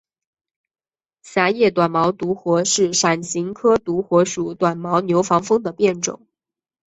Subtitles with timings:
[1.21, 6.25] 狭叶短毛独活是伞形科独活属短毛牛防风的变种。